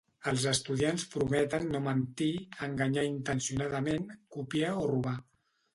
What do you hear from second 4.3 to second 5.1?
copiar o